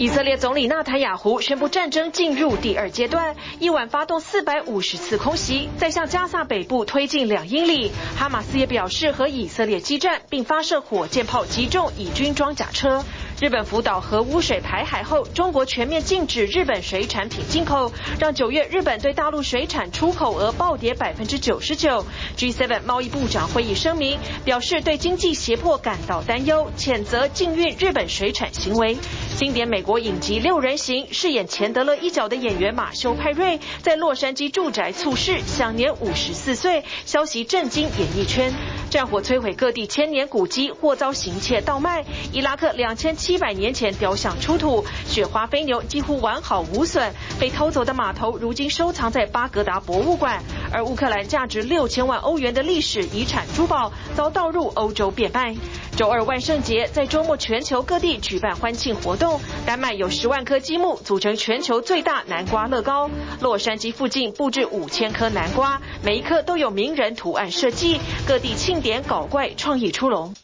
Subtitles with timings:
[0.00, 7.92] 以色列总理纳坦雅胡宣布战争进入第二阶段，一晚发动四百五十次空袭，再向加萨北部推进两英里。
[8.16, 13.04] 哈马斯也表示和以色列激战，并发射火箭炮击中以军装甲车。
[13.40, 22.04] 日本福岛核污水排海后，中国全面禁止日本水产品进口，让九月日本对大陆水产出口额暴跌百分之九十九。
[22.36, 28.98] G7 贸易部长会议声明表示对经济胁迫感到担忧，谴责禁运日本水产行为。
[29.38, 38.52] 经典美国影集《六人行》饰演钱德勒一角的演员马修派瑞在洛杉矶住宅猝逝，享年五十四岁，消息震惊演艺圈。
[38.90, 42.04] 战火摧毁各地千年古迹，或遭行窃盗卖。
[42.32, 47.14] 伊拉克两千七七百年前雕像出土，雪花飞牛几乎完好无损。
[47.38, 50.42] 被偷走的码头如今收藏在巴格达博物馆。
[50.72, 55.54] 而乌克兰价值六千万欧元的历史遗产珠宝遭盗入欧洲变卖。
[55.96, 59.40] 周二万圣节在周末全球各地举办欢庆活动。
[59.64, 63.08] 丹麦有十万颗积木组成全球最大南瓜乐高。
[63.40, 68.00] 洛杉矶附近布置五千颗南瓜，每一颗都有名人图案设计。
[68.26, 70.34] 各地庆典搞怪创意出笼。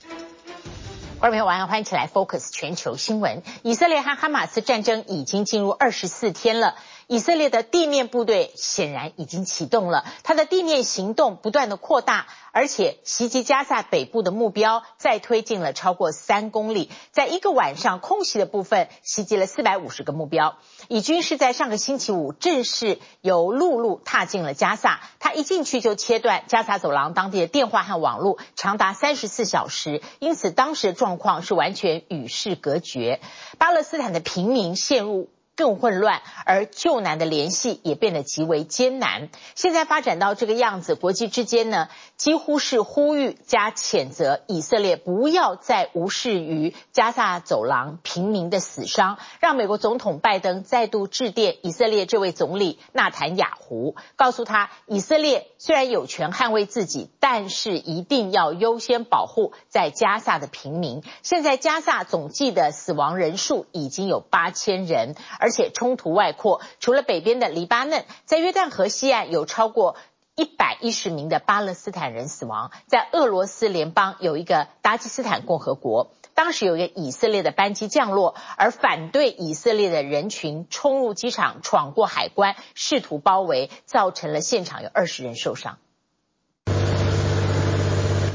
[1.18, 3.42] 观众朋友晚上欢迎起来 Focus 全球新闻。
[3.62, 6.74] 以色列和哈马斯战争已经进入二十四天了。
[7.08, 20.56] 以色列的地面部队显然已经启动了，它的地面行动不断的扩大，而且袭击加萨北部的目标再推进了超过三公里，在一个晚上空袭的部分袭击了四百五十个目标。
[20.88, 33.20] 以军是在上个星期五正式由陆路踏进了加萨，他一进去就切断加萨走廊当地的电话和网络，长达三十四小时，因此当时的状况是完全与世隔绝，
[33.58, 35.30] 巴勒斯坦的平民陷入。
[35.56, 39.30] 更混乱，而救难的联系也变得极为艰难。
[39.54, 61.02] 现在发展到这个样子，国际之间呢，几乎是呼吁加谴责以色列不要再无视于加萨走廊平民的死伤，让美国总统拜登再度致电以色列这位总理纳坦雅胡，告诉他，以色列虽然有权捍卫自己，但是一定要优先保护在加萨的平民。
[61.22, 65.14] 现在加萨总计的死亡人数已经有八千人。
[65.46, 69.94] 而且冲突外扩，除了北边的黎巴嫩，在约旦河西岸有超过
[70.34, 72.72] 一百一十名的巴勒斯坦人死亡。
[72.88, 85.78] 在俄罗斯联邦有一个达吉斯坦共和国，当时有一个以色列的班机降落，而反对以色列的人群冲入机场，闯过海关，试图包围，造成了现场有二十人受伤。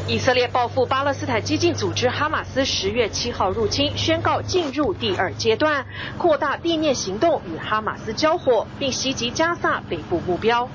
[0.08, 5.86] 以色列报复巴勒斯坦激进组织哈马斯十月七号入侵，宣告进入第二阶段，
[6.18, 10.70] 扩大地面行动与哈马斯交火，并袭击加萨北部目标。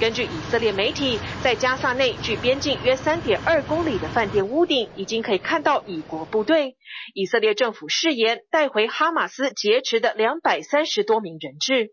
[0.00, 6.76] 根据以色列媒体，在加萨内距边境约三点二公里的饭店屋顶，已经可以看到以国部队。
[7.14, 11.90] 以色列政府誓言带回哈马斯劫持的两百三十多名人质。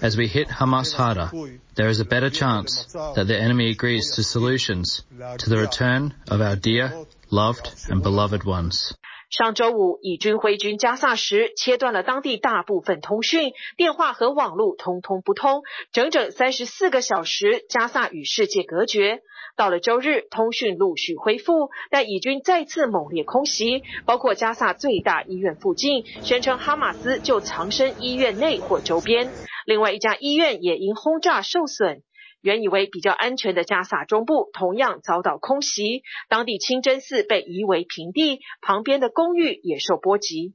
[0.00, 1.30] As we hit Hamas harder,
[1.74, 5.02] there is a better chance that the enemy agrees to solutions
[5.38, 6.92] to the return of our dear,
[7.30, 8.94] loved and beloved ones.
[9.35, 19.21] 上周五，以军挥军加萨时，切断了当地大部分通讯、电话和网络，通通不通，整整三十四个小时，加萨与世界隔绝。
[19.57, 29.31] 到了周日，通讯陆续恢复，但以军再次猛烈空袭，包括加萨最大医院附近，宣称哈马斯就藏身医院内或周边。
[29.65, 32.03] 另外一家医院也因轰炸受损。
[32.42, 40.54] 原以为比较安全的加萨中部同样遭到空袭，当地清真寺被夷为平地，旁边的公寓也受波及。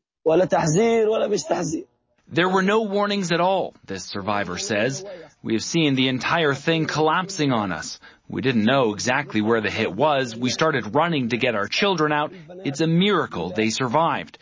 [2.34, 5.04] There were no warnings at all, this survivor says.
[5.44, 8.00] We have seen the entire thing collapsing on us.
[8.30, 10.34] We didn't know exactly where the hit was.
[10.34, 12.32] We started running to get our children out.
[12.64, 14.38] It's a miracle they survived.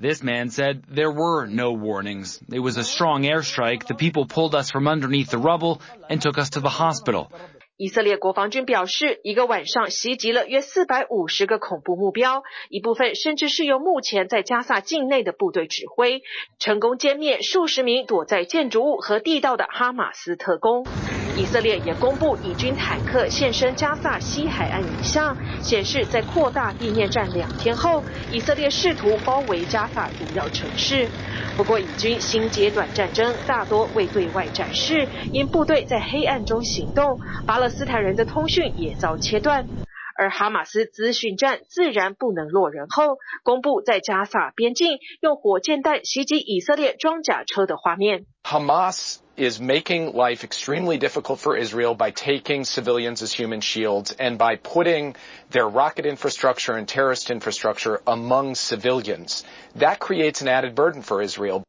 [0.00, 2.38] This man said there were no warnings.
[2.52, 3.86] It was a strong airstrike.
[3.86, 5.80] The people pulled us from underneath the rubble
[6.10, 7.28] and took us to the hospital.
[7.78, 16.22] 以色列国防军表示，一个晚上袭击了约四百五十个恐怖目标，一部分甚至是由目前在加萨境内的部队指挥，
[16.58, 20.84] 成功歼灭数十名躲在建筑物和地道的哈马斯特工。
[21.41, 31.09] 以色列也公布以军坦克现身加萨西海岸影像，显示在扩大地面战两天后，以色列试图包围加萨主要城市。
[31.57, 37.17] 不过，以军新阶段战争大多未对外展示，因部队在黑暗中行动，
[37.47, 39.67] 巴勒斯坦人的通讯也遭切断。
[40.15, 48.27] 而哈马斯资讯站自然不能落人后，公布在加萨边境用火箭弹袭击以色列装甲车的画面。
[48.43, 54.55] Hamas is making life extremely difficult for Israel by taking civilians as human shields and by
[54.55, 55.15] putting
[55.49, 59.43] their rocket infrastructure and terrorist infrastructure among civilians.
[59.75, 61.63] That creates an added burden for Israel.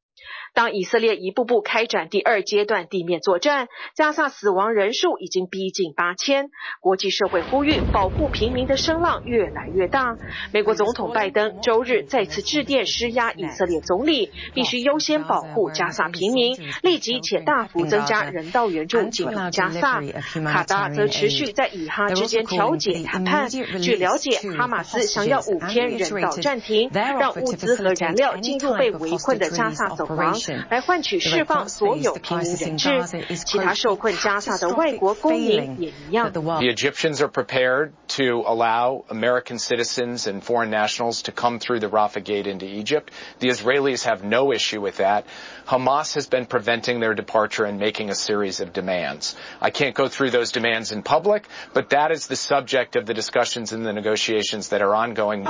[0.54, 6.50] 当以色列一步步开展第二阶段地面作战，加萨死亡人数已经逼近八千，
[6.81, 10.16] 国际社会呼吁保护平民的声浪越来越大。
[10.52, 20.02] 美国总统拜登周日再次致电施压以色列总理，必须优先保护加萨平民，立即且大幅增加人道援助进入加萨。
[20.44, 23.49] 卡达则持续在以哈之间调解谈判。
[23.49, 30.42] 据了解，哈马斯想要五天人道暂停，让物资和燃料进入被围困的加萨走廊。
[30.69, 33.01] 来换取释放所有平民人质，
[33.45, 36.31] 其他受困加萨的外国公民也一样。
[36.31, 42.24] The Egyptians are prepared to allow American citizens and foreign nationals to come through the Rafah
[42.24, 43.12] gate into Egypt.
[43.39, 45.25] The Israelis have no issue with that.
[45.68, 49.36] Hamas has been preventing their departure and making a series of demands.
[49.62, 53.13] I can't go through those demands in public, but that is the subject of the
[53.13, 55.45] discussions and the negotiations that are ongoing.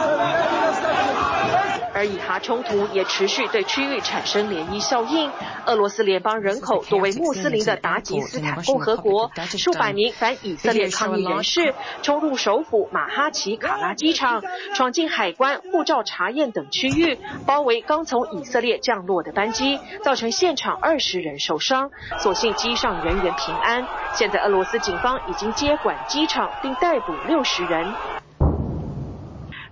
[1.94, 5.30] 而以哈冲突也持续对区域产生涟漪效应。
[5.66, 14.42] 俄罗斯联邦人口多为穆斯林的达吉斯坦共和国，数百名反以色列抗议人士冲入首府马哈奇卡拉机场，
[14.74, 21.90] 闯进海关、护照查验等区域，包围刚从以色列降落的班机，造成现场二十人受伤。
[22.18, 23.86] 所幸机上人员平安。
[24.14, 27.92] 现在俄罗斯警方已经接管机场，并逮捕六十人。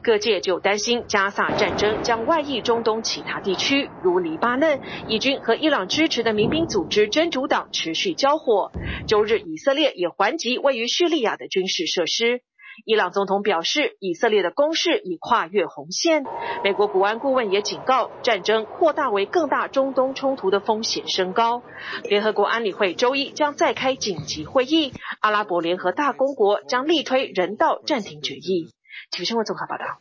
[0.03, 8.73] 各界就担心加萨战争将外溢中东其他地区，如黎巴嫩，以军和伊朗支持的民兵组织真主党持续交火。
[9.07, 12.41] 周日，以色列也还击位于叙利亚的军事设施。
[12.87, 16.25] 伊朗总统表示，以色列的攻势已跨越红线。
[16.65, 21.63] 美国国安顾问也警告，战争扩大为更大中东冲突的风险升高。
[22.05, 28.71] 联合国安理会周一将再开紧急会议，阿拉伯联合大公国将力推人道暂停决议。
[29.11, 29.99] 体育新闻综合报道。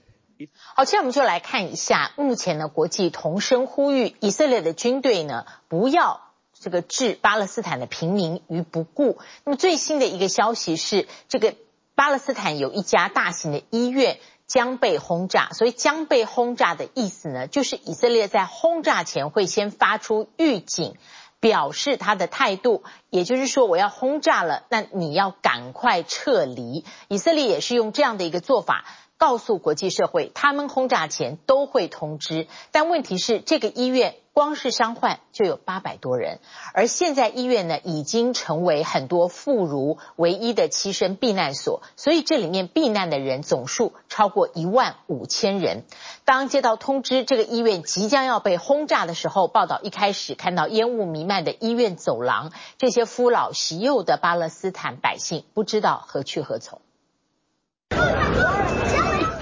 [0.75, 6.21] 好，现在我们就来看一下，目前呢，国际同声呼吁以色列的军队呢，不要
[6.53, 9.17] 这个置巴勒斯坦的平民于不顾。
[9.43, 11.55] 那么最新的一个消息是，这个
[11.93, 15.49] 巴勒斯坦有一家大型的医院将被轰炸。
[15.51, 20.95] 所以将被轰炸的意思呢，就是以色列在轰炸前会先发出预警，
[21.39, 26.85] 表示他的态度，也就是说我要轰炸了，那你要赶快撤离。
[27.07, 28.85] 以色列也是用这样的一个做法。
[29.19, 36.39] 告诉国际社会，他们轰炸前都会通知，但问题是，这个医院光是伤患就有八百多人，
[36.73, 45.83] 而现在医院呢，已经成为很多妇孺唯一的栖身避难所，所以这里面避难的人总数超过一万五千人。
[46.23, 56.79] 当接到通知，这个医院即将要被轰炸的时候，报道一开始看到烟雾弥漫的医院走廊，这些夫老媳幼的巴勒斯坦百姓不知道何去何从。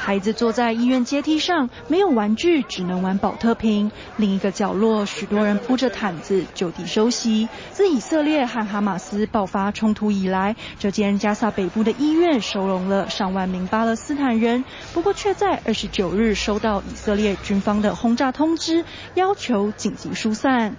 [0.07, 3.91] 孩子坐在医院阶梯上，没有玩具，只能玩保特瓶。
[4.15, 7.49] 另一个角落，许多人铺着毯子就地休息。
[7.73, 14.63] 自以色列和哈马斯爆发冲突以来，这间加萨北部的医院收容了上万名巴勒斯坦人，
[14.93, 20.77] 不过却在二十九日收到以色列军方的轰炸通知，要求紧急疏散。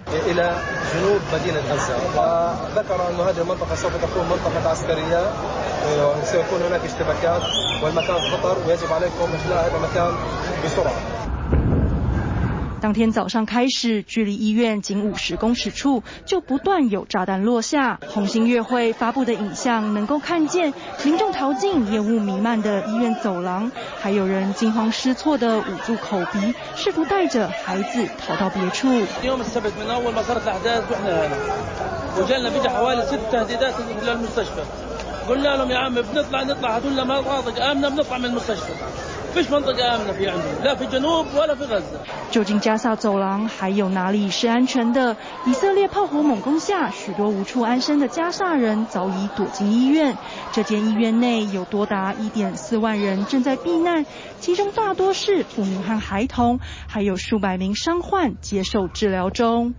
[12.81, 17.99] 当天早上开始，距离医院仅五十公尺处就不断有炸弹落下。
[18.07, 23.69] 红星乐会发布的影像能够看见民众逃进烟雾弥漫的医院走廊，
[23.99, 28.87] 还有人惊慌失措地捂住口鼻，试图带着孩子逃到别处。
[35.29, 38.73] قلنا لهم يا عم بنطلع نطلع هذول ما راضي امنه بنطلع من المستشفى.
[42.31, 45.15] 究竟加萨走廊还有哪里是安全的？
[45.45, 50.17] 以色列炮火猛攻下，许多无处安身的加萨人早已躲进医院。
[50.51, 54.05] 这间医院内有多达一点四万人正在避难，
[54.39, 59.73] 其中大多是妇女和孩童，还有数百名伤患接受治疗中。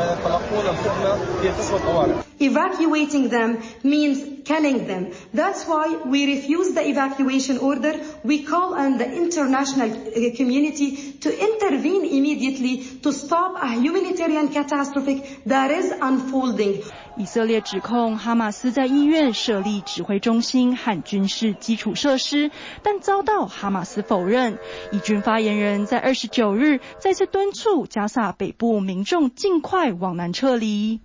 [0.00, 2.14] ويتلقون الخبز في قسم الطوارئ.
[2.40, 3.50] Evacuating them
[3.84, 5.12] means killing them.
[5.34, 7.94] That's why we refuse the evacuation order.
[8.24, 9.90] We call on the international
[10.36, 16.82] community to intervene immediately to stop a humanitarian catastrophe that is unfolding.
[17.16, 22.50] 以色列指控哈马斯在医院设立指挥中心和军事基础设施，
[22.82, 24.58] 但遭到哈马斯否认。
[24.90, 31.00] 以军发言人在二十九日再次敦促加萨北部民众尽快往南撤离。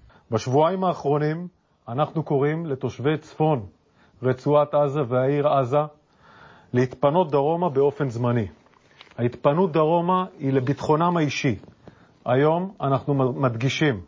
[1.88, 3.65] אנחנו קוראים לתושבי צפון
[4.24, 5.77] רצועת עזה והעיר עזה
[6.74, 8.48] להתפנות דרומה באופן זמני.
[9.18, 11.56] ההתפנות דרומה היא לביטחונם האישי.
[12.25, 14.01] היום אנחנו מדגישים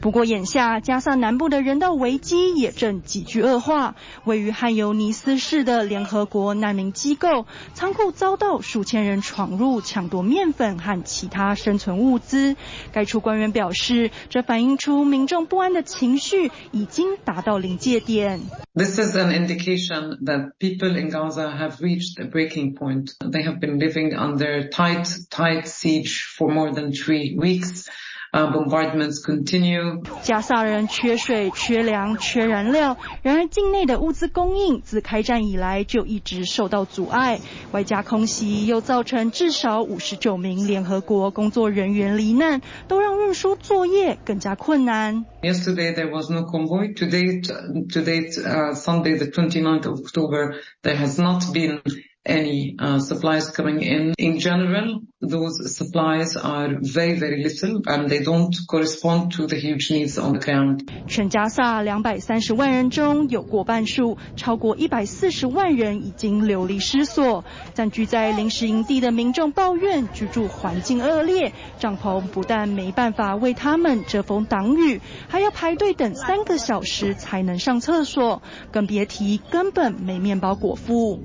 [0.00, 3.96] 不过，眼下加萨南部的人道危机也正急剧恶化。
[4.24, 12.56] 位于汉尤尼斯市的联合国难民机构仓库遭到数千人闯入，抢夺面粉和其他生存物资。
[12.92, 18.40] 该处官员表示，这反映出民众不安的情绪已经达到临界点。
[18.74, 23.10] This is an indication that people in Gaza have reached a breaking point.
[23.18, 27.86] They have been living under tight, tight siege for more than three weeks.
[28.32, 30.02] Bombardments continue.
[30.22, 32.96] 加萨人缺水、缺粮、缺燃料。
[33.22, 37.40] 然而，境内的物资供应自开战以来就一直受到阻碍。
[37.72, 45.24] 外加空袭又造成至少五十九名联合国工作人员罹难，都让运输作业更加困难。
[45.42, 46.94] Yesterday there was no convoy.
[46.96, 48.32] To date, to date,
[48.74, 51.80] Sunday the 29th of October, there has not been
[52.26, 54.14] any supplies coming in.
[54.18, 59.90] In general, those supplies are very, very little, and they don't correspond to the huge
[59.90, 60.86] needs on the ground.
[61.06, 67.44] 全加萨两百三十万人中，有过半数，超过一百四十万人已经流离失所。
[67.74, 78.42] 暂居在临时营地的民众抱怨，居住环境恶劣，帐篷不但没办法为他们遮风挡雨，还要排队等三个小时才能上厕所，
[78.72, 81.20] 更别提根本没面包果腹。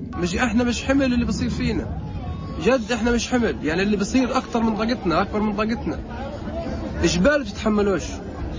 [0.92, 1.98] حمل اللي بصير فينا.
[2.64, 5.98] جد إحنا مش حمل يعني اللي بصير أكتر من طاقتنا أكبر من طاقتنا
[7.02, 8.02] اجبال بتتحملوش؟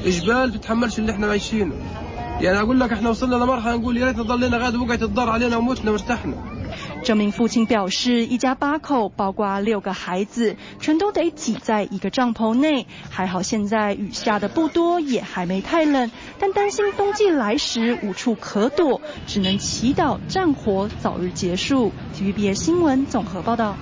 [0.05, 1.75] اجبال بتتحملش اللي إحنا عايشينه؟
[2.41, 5.91] يعني أقول لك إحنا وصلنا لمرحلة نقول يا ريتنا ضلينا غاد وقعت الضر علينا وموتنا
[5.91, 6.35] وارتحنا.
[7.03, 12.87] 这名父亲表示，一家八口，包括六个孩子，全都得挤在一个帐篷内。
[13.09, 21.91] 还好现在雨下的不多，也还没太冷，但担心冬季来时无处可躲，只能祈祷战火早日结束。
[22.15, 23.75] TVBS 新闻综合报道。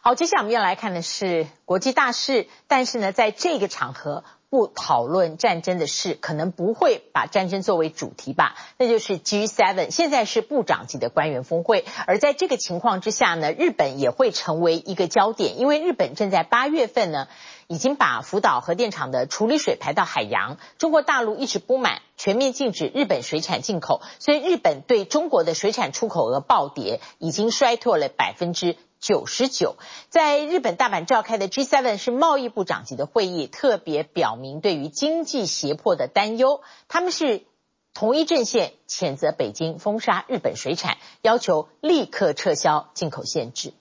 [0.00, 4.24] 好，接下来我们要来看的是国际大事，但是呢，在这个场合。
[4.50, 8.56] 不讨论战争的事，可能不会把战争作为主题吧？
[8.78, 17.28] 那就是 G7，现在是部长级的官员峰会，而在这个情况之下呢，日本也会成为一个焦点，因为日本正在八月份呢，
[17.68, 20.58] 已经把福岛核电厂的处理水排到海洋。
[20.78, 28.76] 中国大陆一直不满，全面禁止日本水产进口，所以日本对中国的水产出口额暴跌，已经衰退了百分之。
[29.00, 29.76] 九十九，
[30.10, 36.60] 在日本大阪召开的 G7 是贸易部长级的会议，特别表明对于经济胁迫的担忧。
[36.86, 37.46] 他们是
[37.94, 43.72] 同一阵线，谴责北京封杀日本水产，要求立刻撤销进口限制。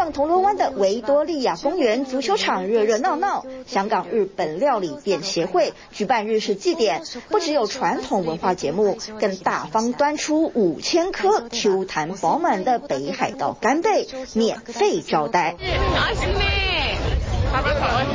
[0.00, 15.56] 港铜锣湾的维多利亚公园足球场热热闹闹，香港日本料理店协会举办日式祭典，不只有传统文化节目，更大方端出五千颗 Q 弹饱满的北海道干贝，免费招待。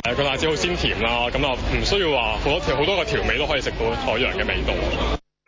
[0.05, 4.73] 诶，个辣椒好鲜甜啦，咁啊唔需要话好多调好多个调味都可以食到海洋嘅味道。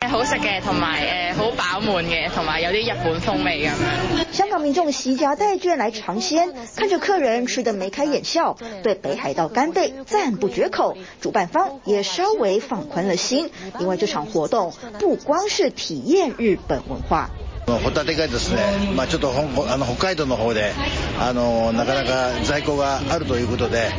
[0.08, 4.32] 好食嘅，同埋诶好饱满嘅，同埋有啲日本风味咁。
[4.32, 10.96] 香港民众携家带眷来尝鲜，看着客人吃得眉开眼笑，对北海道干贝赞不绝口。
[11.20, 13.50] 主办方也稍微放宽了心，
[13.80, 17.28] 因为这场活动不光是体验日本文化。
[17.67, 20.73] ホタテがですね、まあちょっとあの北海道の方で
[21.17, 23.89] あのなかなか在库があるということで、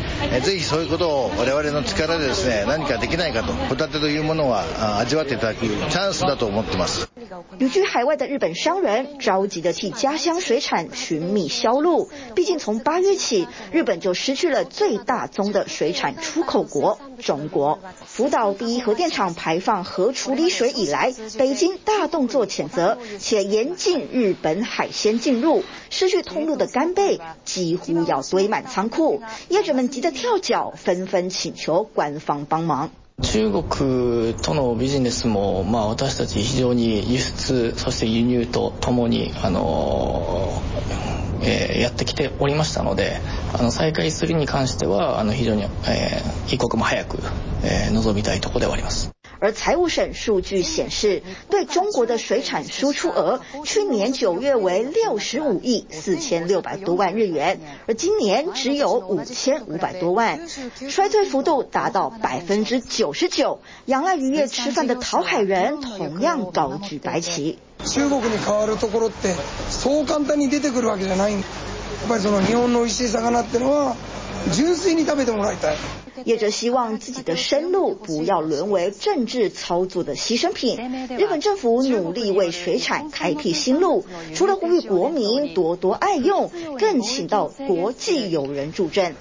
[0.42, 3.54] ぜひそういうことを我々の力でですね何かできないかと。
[3.54, 7.08] ホタテというものは味わっていただくチャンスだと思ってます。
[7.58, 17.80] 旅居海外的日本商人着急的替家乡水产寻觅销路，毕竟从八月起，日本就失去了最大宗的水产出口国中国。
[18.04, 23.57] 福岛第一核电厂排放核处理水以来，北京大动作谴责，且也。
[23.59, 32.89] 严禁日本海鲜进入，失去通路的干贝几乎要堆满仓库，业者们急得跳脚，纷纷请求官方帮忙。
[33.21, 40.61] 中国とのビジネスも、まあ私たち非常に输出そして输入とともにあの、
[41.41, 43.19] えー、やってきておりましたので、
[43.53, 47.17] あの再开するに関してはあの非常に、えー、一刻も早く、
[47.65, 49.08] えー、望みたいところではあります。
[49.44, 63.60] 而财务省数据显示，对中国的水产输出额去年九月为六十五亿四千六百多万日元，而今年只有五千五百多万，衰退幅度达到百分之九十九。
[63.84, 67.58] 仰赖渔业吃饭的讨海人同样高举白旗。
[67.84, 69.34] 中国に代わるところって
[69.68, 71.32] そう简单に出てくるわけじゃない。
[71.32, 71.42] やっ
[72.08, 73.94] ぱりその日本の美味しい鱼ってのは
[74.52, 75.76] 纯粋に食べてもらいたい。
[76.25, 80.77] 业者希望自己的生路不要沦为政治操作的牺牲品。
[81.17, 89.15] 日本政府努力为水产开辟新路，除了呼吁国民多多爱用，更请到国际友人助阵。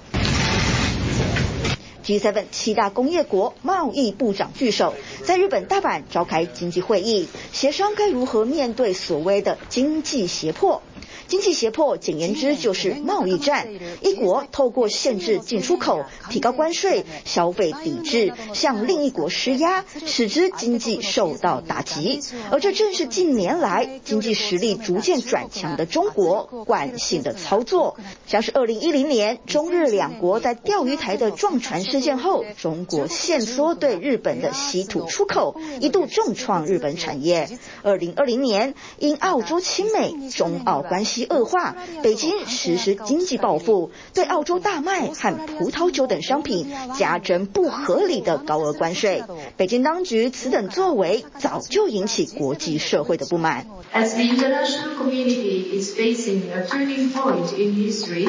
[2.05, 10.83] G7 七大工业国贸易部长聚首，在日本大阪召开经济会议，协商该如何面对所谓的经济胁迫。
[11.29, 13.69] 经济胁迫，简言之就是贸易战。
[14.01, 22.21] 一国透过限制进出口、提高关税、消费抵制，向另一国施压，使之经济受到打击。
[22.51, 27.97] 而这正是近年来经济实力逐渐转强的中国惯性的操作。
[28.27, 37.51] 像是二零一零年中日两国在钓鱼台的撞船事件后，中国限缩对日本的稀土出口，一度重创日本产业。
[37.83, 49.24] 二零二零年因澳洲亲美、中澳关系 恶化，北京实施经济报复，对澳洲大麦和葡萄酒等商品加征不合理的高额关税。
[49.58, 53.66] 北京当局此等作为早就引起国际社会的不满。
[53.94, 58.28] As the international community is facing a turning point in history,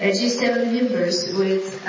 [0.00, 1.80] G7 members with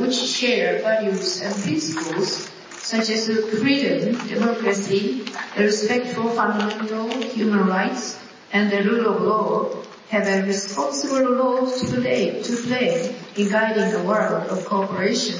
[0.00, 3.26] which share values and principles such as
[3.58, 5.24] freedom, democracy,
[5.56, 8.16] respect for fundamental human rights,
[8.52, 9.70] and the rule of law
[10.09, 15.37] have a responsible role to play, to play in guiding the world of cooperation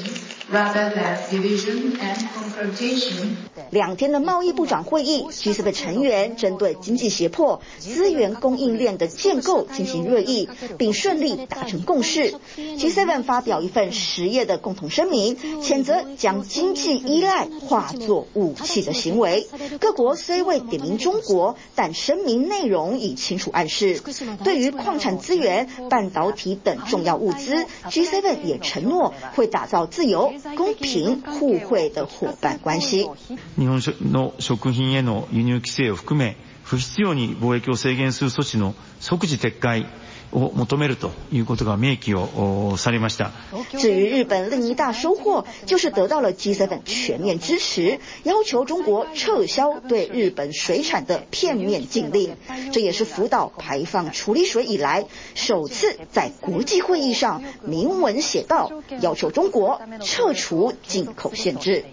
[3.70, 12.34] 两天的贸易部长会议，G7 的成员针对经济胁迫、资源供应链的建构进行热议，并顺利达成共识。
[12.56, 19.46] G7 发表一份十页的共同声明，谴责将经济依赖化作武器的行为。
[19.78, 24.00] 各国虽未点名中国，但声明内容已清楚暗示，
[24.42, 33.09] 对于矿产资源、半导体等重要物资，G7 也承诺会打造自由、公平、互惠的伙伴关系。
[33.57, 39.85] 日本の食品への输入规制を含め、不必要に贸易を制限する措置の即时撤回
[40.31, 43.31] を求めるということが明记をされました。
[43.77, 52.35] 至于日本另一大收获，就是得到了 G7 全面支持，要求中国撤销对日本水产的片面禁令。
[52.73, 61.85] 这也是福岛排放处理水以来首次在国际会议上明文写道，要求中国撤除进口限制。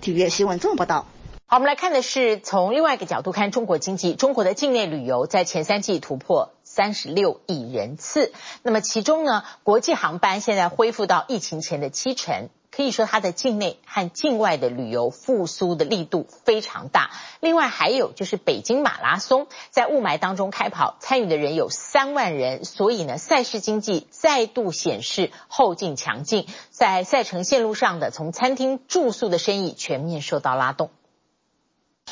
[0.00, 1.06] 体育新闻这么报道。
[1.48, 4.14] 好，我们来看的是从另外一个角度看中国经济。
[4.14, 8.31] 中国的境内旅游在前三季突破 三十六亿人次，
[8.63, 17.11] 那么其中呢，国际航班现在恢复到疫情前的七成，可以说它的境内和境外的旅游复苏的力度非常大。
[17.41, 30.89] 另外还有就是北京马拉松在雾霾当中开跑，参与的人有三万人，所以呢，赛事经济再度显示后劲强劲，在赛程线路上的从餐厅住宿的生意全面受到拉动。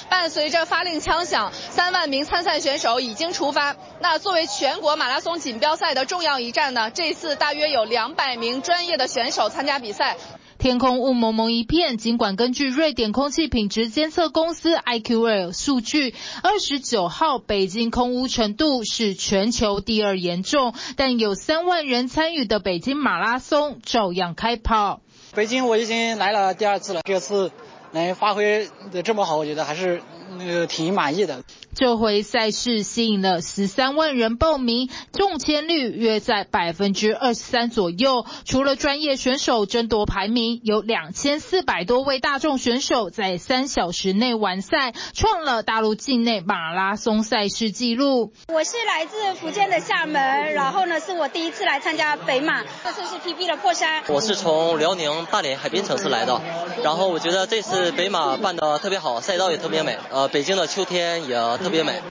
[0.08, 3.76] 伴随着发令枪响，三万名参赛选手已经出发。
[4.00, 10.16] 那作为全国马拉松锦标赛的重要一站呢，这次大约有两百名专业的选手参加比赛。
[10.58, 25.00] 天空雾蒙蒙一片，尽管根据瑞典空气品质监测公司 IQAir 数据，二十九号北京空污程度是全球第二严重，但有三万人参与的北京马拉松照样开跑。
[25.34, 27.52] 北京我已经来了第二次了，这次。
[27.92, 30.02] 能发挥的这么好，我觉得还是
[30.38, 31.44] 那个挺满意的。
[31.76, 38.26] 这回赛事吸引了十三万人报名，中签率约在百分之二十三左右。
[38.44, 48.34] 除了专业选手争夺排名，有两千四百多位大众选手在三小时内完赛，创了大陆境内马拉松赛事纪录。
[48.48, 54.04] 我是来自福建的厦门，然后呢是我第一次来参加北马，这次是 PB 的破山。
[54.10, 56.42] 我是从辽宁大连海滨城市来的，
[56.84, 59.98] 然后我觉得这次北马办的特别好，赛道也特别美。
[60.12, 62.02] 呃，北京的秋天也特别美。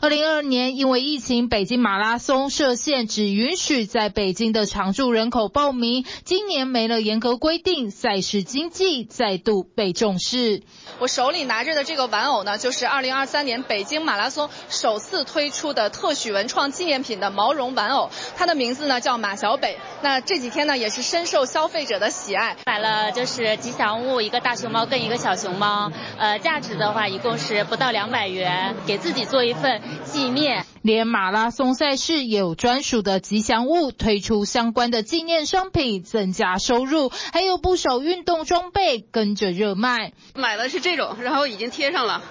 [0.00, 6.04] 二零二二年因为疫情，北京马拉松设限，只允许在北京的常住人口报名。
[6.24, 10.62] 今年没了严格规定，赛事经济再度被重视。
[10.98, 19.78] 我手里拿着的这个玩偶呢，就是二零二三年北京马拉松首次推出的特许文创纪念品的毛绒玩偶，它的名字呢叫马小北。
[20.00, 22.56] 那这几天呢，也是深受消费者的喜爱。
[22.66, 30.64] 买了就是吉祥物，一个大熊猫跟一个小熊猫，呃，价值的话一共是不到两百元，给自己做一份纪念。
[30.86, 40.12] 连马拉松赛事也有专属的吉祥物，推出相关的纪念商品，增加收入，还有不少运动装备跟着热卖。
[40.36, 42.22] 买的是这种，然后已经贴上了，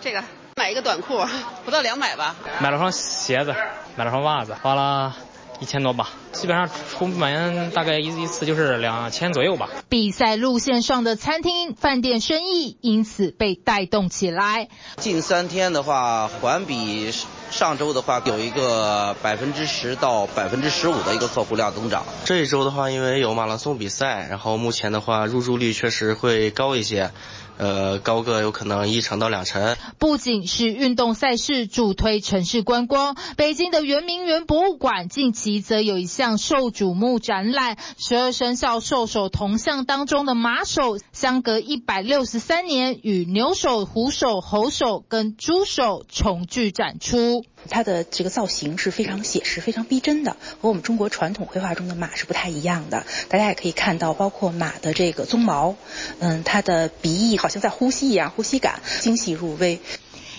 [0.00, 0.24] 这个
[0.56, 1.20] 买一个短裤，
[1.66, 2.34] 不到两百吧。
[2.62, 3.54] 买了双鞋子，
[3.94, 5.14] 买了双袜子，花了。
[5.62, 9.70] 一千多吧，基本上出门大概一一次就是两千左右吧。
[9.88, 14.68] 比赛路线上的餐厅、饭店生意因此被带动起来。
[14.96, 17.12] 近三天的话，环比
[17.52, 22.04] 上周的话有一个百分之十到百分之十五的一个客户量增长。
[22.24, 27.12] 这一周的话，因为有马拉松比赛，然后目前的话入住率确实会高一些。
[27.58, 29.76] 呃，高个有可能一成到两成。
[29.98, 47.44] 不仅是运动赛事助推城市观光，北京的圆明园博物馆近期则有一项受瞩目展览——十二生肖兽首铜像当中的马首，相隔一百六十三年，与牛首、虎首、猴首跟猪首重聚展出。
[47.68, 53.06] 它的这个造型是非常写实、非常逼真的，和我们中国传统绘画中的马是不太一样的。
[53.28, 55.76] 大家也可以看到，包括马的这个鬃毛，
[56.18, 59.80] 嗯，它的鼻翼好像在呼吸一样，呼吸感精细入微。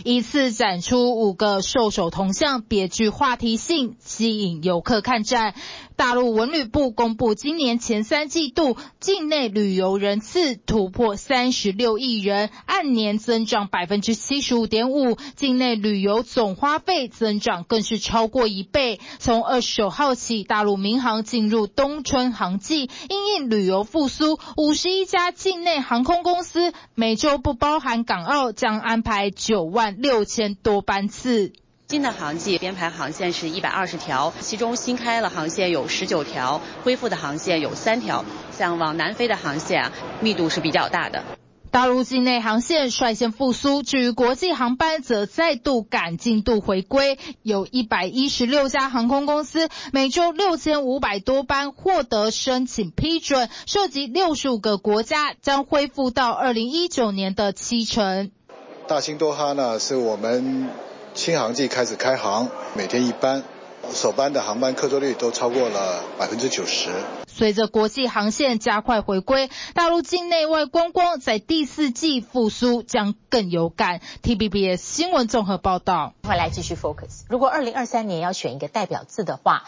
[0.03, 5.53] 一次展出五个兽首铜像，别具话题性，吸引游客看展。
[5.95, 15.17] 大陆文旅部公布，今年前三季度境内旅游人次突破三十六亿人，按年增长百分之七十五点五。
[15.35, 18.99] 境内旅游总花费增长更是超过一倍。
[19.19, 31.53] 从二十九号起，大陆民航进入冬春航季，因应旅游复苏，五十一家境内航空公司每周不包含港澳，将安排九万六千多班次。
[31.89, 38.25] 新的航季编排航线是一百二十条，其中新开了航线有十九条，恢复的航线有三条。
[38.51, 41.23] 像往南飞的航线啊，密度是比较大的。
[41.69, 58.31] 大陆境内航线率先复苏，至于国际航班则再度赶进度回归，有一百一十六家航空公司，每周六千五百多班获得申请批准，涉及六十五个国家，将恢复到二零一九年的七成。
[58.87, 60.69] 大兴多哈呢，是我们。
[61.23, 63.43] 新航季开始开航，每天一班，
[63.93, 66.89] 首班的航班客座率都超过了百分之九十。
[67.27, 74.01] 随着国际航线加快回归，大陆境内外观光在第四季复苏将更有感。
[74.21, 76.13] T B B S 新闻综合报道。
[76.27, 77.21] 回来继续 focus。
[77.29, 79.63] 如果二零二三年要选一个代表字的话，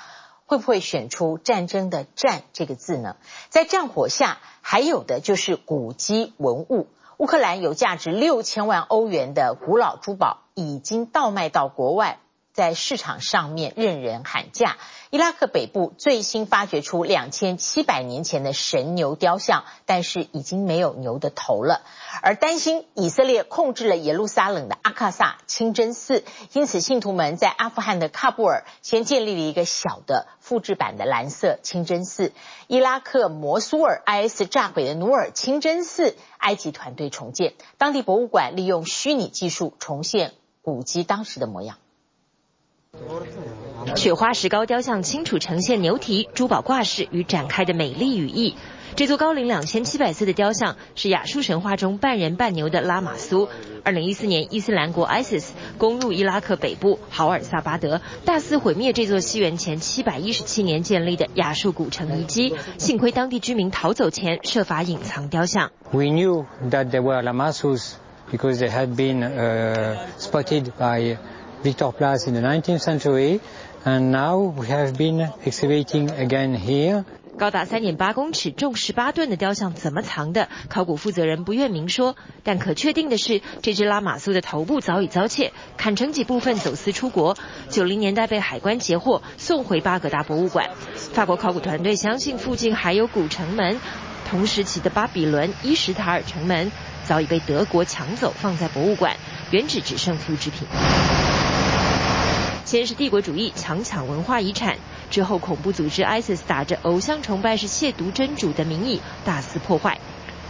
[0.46, 3.16] 会不会选出战争的“战”这个字呢？
[3.48, 6.90] 在战火下，还有的就是古迹文物。
[7.18, 12.20] 乌克兰有价值六千万欧元的古老珠宝已经倒卖到国外，
[12.54, 14.76] 在市场上面任人喊价。
[15.16, 21.84] 伊拉克北部最新发掘出两千七百年前的神牛雕像，但是已经没有牛的头了。
[22.22, 32.34] 而担心以色列控制了耶路撒冷的阿克萨清真寺，因此信徒们在阿富汗的喀布尔先建立了一个小的复制版的蓝色清真寺。
[32.68, 41.78] 伊拉克摩苏尔 IS 炸毁的努尔清真寺，埃及团队重建，当地博物馆利用虚拟技术重现古迹当时的模样。
[43.96, 48.56] 雪花石膏雕像清楚呈现牛蹄、珠宝挂饰与展开的美丽羽翼。
[48.96, 53.50] 这座高龄两千七百岁的雕像是亚述神话中半人半牛的拉玛苏。
[53.84, 62.56] 二零一四年，伊斯兰国 ISIS 攻入伊拉克北部豪尔萨巴德，大肆毁灭这座西元前七百一十七年建立的亚述古城遗迹。
[62.78, 65.72] 幸亏当地居民逃走前设法隐藏雕像。
[65.92, 67.96] We knew that there were Lamasus
[68.32, 69.20] because they had been
[70.18, 71.18] spotted by
[71.66, 73.40] Victor Place in the 19th century.
[73.84, 77.04] And now we have been excavating again here.
[77.38, 80.48] 高达三点八公尺、重十八吨的雕像怎么藏的？
[80.70, 82.16] 考古负责人不愿明说。
[82.44, 87.36] 但可确定的是，这只拉玛苏的头部早已遭窃，砍成几部分走私出国。
[87.70, 90.70] 九零年代被海关截获，送回巴格达博物馆。
[90.96, 93.82] 法国考古团队相信附近还有古城门，
[94.30, 96.72] 同时期的巴比伦伊什塔尔城门
[97.08, 99.16] 早已被德国抢走，放在博物馆，
[99.52, 100.68] 原址只剩复制品。
[102.66, 104.76] 先是帝国主义强抢文化遗产，
[105.12, 110.00] 之后恐怖组织 ISIS 打着偶像崇拜是亵渎真主的名义大肆破坏。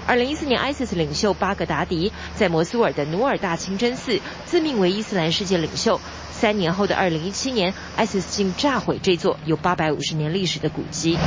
[0.07, 5.99] 二零一四年，ISIS 领袖巴格达迪在摩苏尔的努尔大清真寺自命为伊斯兰世界领袖，
[6.31, 11.17] 三年后的二零一七年，ISIS 竟炸毁这座有八百五十年历史的古迹。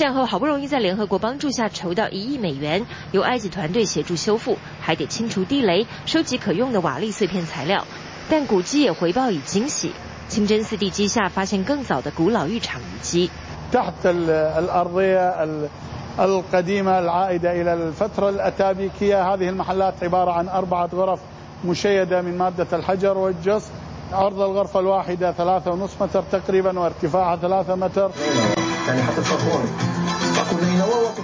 [0.00, 7.86] 战后好不容易在联合国帮助下筹到一亿美元，由埃及团队协助修复，还得清除地雷，收集可用的瓦砾碎片材料。
[8.30, 9.92] 但古迹也回报以惊喜，
[10.26, 13.30] 清真寺地基下发现更早的古老浴场遗迹。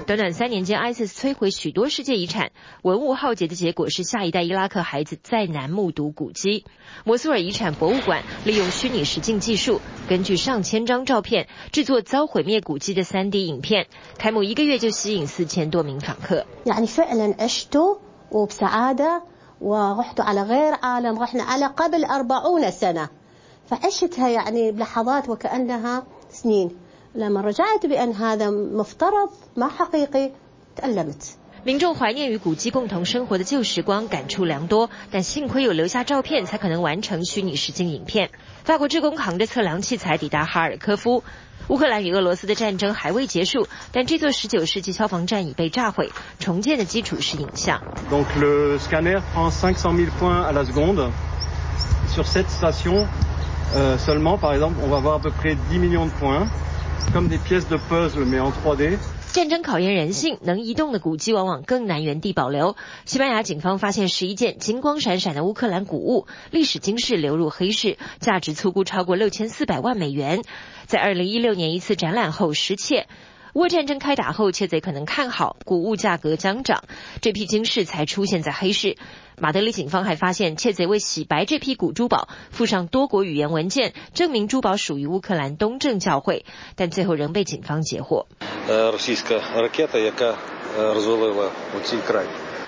[0.06, 2.50] 短短三年间，ISIS 摧毁许多世界遗产，
[2.82, 6.64] 文物浩劫的结果是下一代伊拉克孩子再难目睹古迹。
[7.04, 13.88] 摩苏尔遗产博物馆利用虚拟实境技术，根据上千张照片制作遭毁灭古迹的 3D 影片。
[14.18, 16.46] 开幕一个月就吸引四千多名访客。
[31.64, 34.90] 民众怀念与古迹共同生活的旧时光，感触良多。
[35.10, 38.28] 但幸亏有留下照片，才可能完成虚拟实境影片。
[38.64, 41.24] 法国志工扛着测量器材抵达哈尔科夫。
[41.68, 47.80] 乌克兰与俄罗斯的战争还未结束，但这座19世纪消防站已被炸毁，重建的基础是影像。
[48.10, 51.10] Donc le scanner prend 500 000 points à la seconde.
[52.14, 53.06] Sur cette station
[53.98, 56.46] seulement, par exemple, on va voir à peu près 10 millions de points.
[59.32, 62.76] 战争考验人性，能移动的古迹往往更难原地保留。
[63.04, 70.42] 西班牙警方发现十一件金光闪闪的乌克兰古物，历史惊世流入黑市，价值粗估超过六千四百万美元。
[70.86, 73.06] 在二零一六年一次展览后失窃。
[73.54, 76.84] 乌战争开打后，窃贼可能看好古物价格将涨，
[77.22, 78.96] 这批金饰才出现在黑市。
[79.38, 88.26] 马德里警方还发现，窃贼为洗白这批古珠宝，附上多国语言文件，证明珠宝属于乌克兰东正教会，但最后仍被警方截获。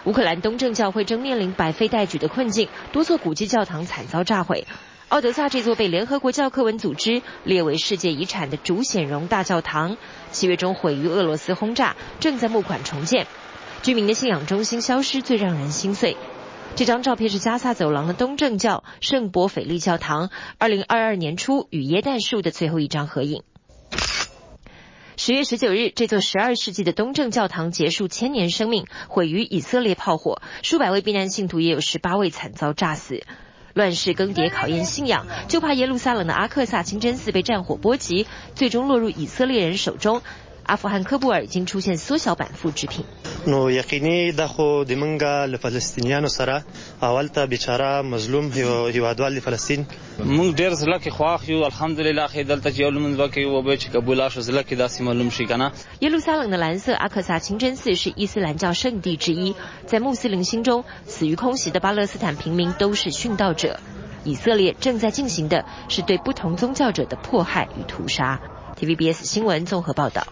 [0.05, 4.67] 乌克兰东正教会正面临百废待举的困境，多座古迹教堂惨遭炸毁。
[5.09, 9.97] 奥德萨这座被联合国教科文组织列为世界遗产的主显荣大教堂，
[10.33, 13.27] 七月中毁于俄罗斯轰炸，正在募款重建。
[13.81, 16.15] 居民的信仰中心消失，最让人心碎。
[16.77, 23.43] 这张照片是加萨走廊的东正教圣伯斐利教堂，二零二二年初与耶诞树的最后一张合影。
[25.17, 33.25] 十月十九日，这座十二世纪的东正教堂结束千年生命，毁于以色列炮火，数百位避难信徒也有十八位惨遭炸死。
[33.75, 40.23] 乱世更迭考验信仰，就怕耶路撒冷的阿克萨清真寺被战火波及，最终落入以色列人手中。
[40.69, 43.03] 阿富汗喀布尔已经出现缩小版复制品。
[56.01, 59.55] 耶路撒冷的蓝色阿克萨清真寺是伊斯兰教圣地之一，
[59.87, 63.81] 在穆斯林心中，死于空袭的巴勒斯坦平民都是殉道者。
[64.25, 68.39] 以色列正在进行的是对不同宗教者的迫害与屠杀。
[68.79, 70.27] TVBS 新闻综合报道。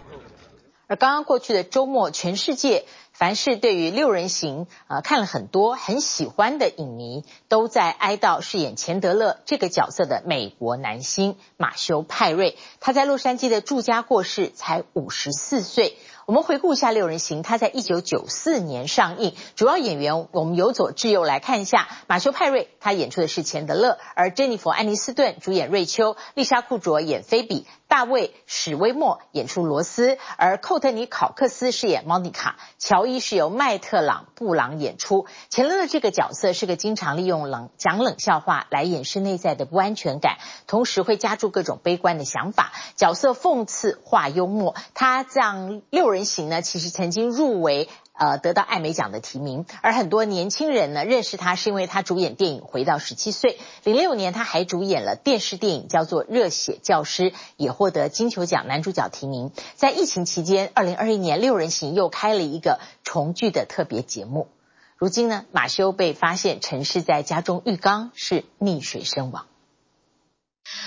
[0.88, 12.56] 而刚刚过去的周末，全世界凡是对于六人行啊、呃、看了很多很喜欢的影迷，都在哀悼饰演钱德勒这个角色的美国男星马修派瑞。
[12.78, 15.96] 他在洛杉矶的住家过世，才五十四岁。
[16.26, 21.88] 我们回顾一下《六人行》，他在一九九四年上映，主要演员我们由左至右来看一下。
[22.08, 35.24] 马修派瑞他演出的是钱德勒，而珍妮佛安妮斯顿主演瑞秋，丽莎库卓演菲比，大卫史威莫演出罗斯，而寇特尼考克斯饰演莫妮卡，乔伊是由麦特朗布朗演出。
[35.48, 42.72] 钱德勒这个角色是个经常利用冷讲冷笑话来掩饰内在的不安全感，同时会加注各种悲观的想法。
[42.96, 46.26] 角色讽刺化幽默，他这样六人。
[46.26, 49.66] 行呢，其实曾经入围，呃，得到艾美奖的提名。
[49.82, 53.52] 而很多年轻人呢，认识他是因为他主演电影《回到十七岁》。
[53.84, 59.52] 零六年，他还主演了电视电影叫做《热血教师》，也获得金球奖男主角提名。
[59.74, 64.48] 在疫情期间，二零二一年，六人行又开了一个重聚的特别节目。
[64.96, 69.46] 如今呢，马修被发现陈尸在家中浴缸，是溺水身亡。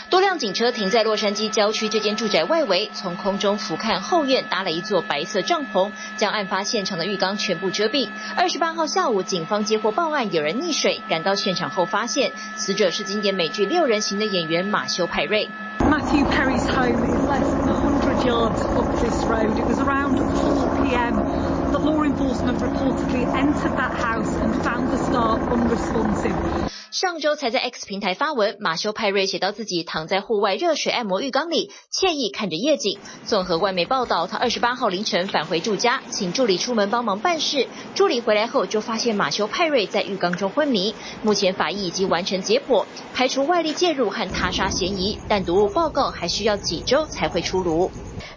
[0.09, 8.09] 多辆警车停在洛杉矶郊区这间住宅外围，从空中俯瞰后院搭了一座白色帐篷，将案发现场的浴缸全部遮蔽。
[8.35, 15.47] 二十八号下午，警方接获报案，有人溺水，赶到现场后发现死者是经典美剧《六人行》的演员马修派瑞。
[15.79, 19.57] Matthew Perry's home is less than a hundred yards up this road.
[19.57, 21.71] It was around 4 p.m.
[21.71, 26.68] that law enforcement reportedly entered that house and found the star unresponsive.
[26.91, 32.97] 上周才在 X 平台发文，马修派瑞写到自己躺在户外热水按摩浴缸里，惬意看着夜景。
[33.25, 37.67] 综合外媒报道，他二十八号凌晨返回住家，请助理出门帮忙办事。
[37.93, 40.95] 助理回来后就发现马修派瑞在浴缸中昏迷。
[41.21, 47.91] 目前法医已经完成解剖，排除外力介入和他杀嫌疑，但毒物报告还需要几周才会出炉。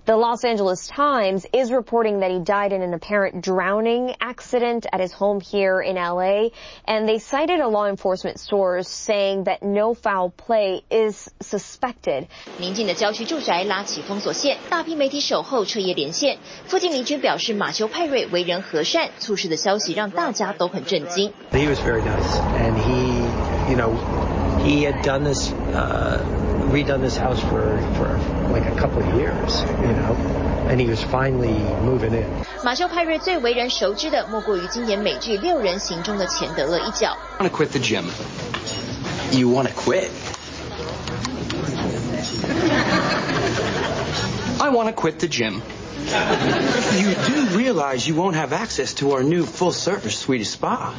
[0.06, 5.02] The Los Angeles Times is reporting that he died in an apparent drowning accident at
[5.02, 6.52] his home here in LA,
[6.86, 12.28] and they cited a law enforcement source saying that no foul play is suspected.
[12.58, 16.38] 宁静的郊区住宅拉起封锁线，大批媒体守候彻夜连线。
[16.68, 21.34] 附近邻居表示，马修派瑞为人和善，猝死的消息让大家都很震惊。
[21.52, 23.94] He was very nice, and he, you know,
[24.64, 25.52] he had done this.
[25.74, 26.24] Uh,
[26.68, 28.20] redone this house for for
[28.52, 30.16] like a couple of years, you know,
[30.70, 32.26] and he was finally moving in.
[32.64, 37.18] 马修派瑞最为人熟知的，莫过于今年美剧《六人行》中的钱德勒一角。
[37.40, 38.06] Want to quit the gym?
[39.32, 40.10] You want to quit?
[44.60, 45.62] I want to quit the gym.
[46.98, 50.94] You do realize you won't have access to our new full-service Swedish spa.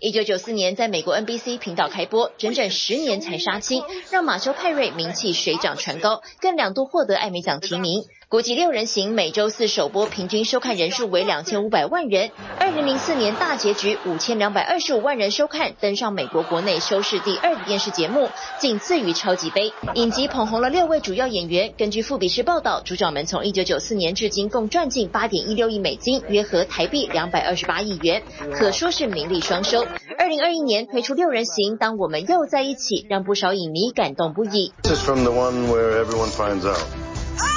[0.00, 8.02] 一九九四年，在美国 NBC 频道开播，整整十年才杀青，让马修派瑞名气水涨船高，更两度获得艾美奖提名。
[8.34, 12.32] 估计六人行每周四首播，平均收看人数为两千五百万人。
[12.58, 19.72] 二零零四年大结局，五千两百二十五万人收看，登上美国国内收视第二的电视节目，仅次于超级杯。
[19.94, 21.72] 影集捧红了六位主要演员。
[21.78, 28.20] 根据富比士报道，主角们从一九九四年至今共赚进八点一六亿美金，约合台币两百二十八亿元，
[28.52, 29.86] 可说是名利双收。
[30.18, 34.72] 二零二一年推出六人行，当我们又在一起，让不少影迷感动不已。
[34.82, 36.82] This is from the one where everyone finds out.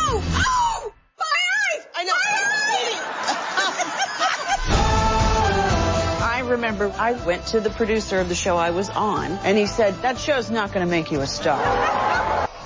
[0.10, 0.22] Oh,
[6.47, 9.95] remember I went to the producer of the show I was on, and he said,
[10.03, 11.59] that show's not going to make you a star.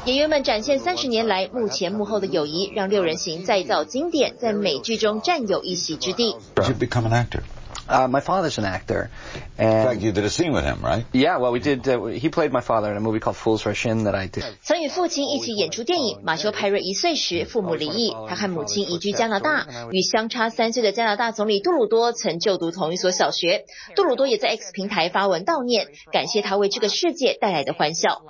[0.05, 6.37] 演员们展现三十年来幕前幕后的友谊，让六人行再造经典，在美剧中占有一席之地。
[6.55, 7.43] Did you become an actor?
[7.92, 9.10] Uh, my father's an actor.
[9.58, 11.06] And In fact, you did a scene with him, right?
[11.12, 11.86] Yeah, well, we did.
[11.86, 14.46] Uh, he played my father in a movie called Fools Rush In that I did.
[14.62, 16.22] 曾与父亲一起演出电影。
[16.24, 19.68] 马修派瑞一岁时，父母离异，他和母亲移居加拿大。
[19.92, 23.66] 与相差三岁的加拿大总理杜鲁多曾就读同一所小学。
[23.96, 28.22] 杜鲁多也在 X 平台发文悼念，感谢他为这个世界带来的欢笑。